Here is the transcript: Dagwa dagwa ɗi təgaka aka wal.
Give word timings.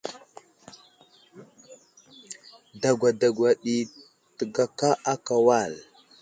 Dagwa 2.81 3.09
dagwa 3.19 3.49
ɗi 3.61 3.75
təgaka 4.37 4.87
aka 5.13 5.35
wal. 5.45 5.73